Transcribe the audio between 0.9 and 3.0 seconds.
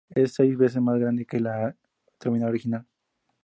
grande que la terminal original.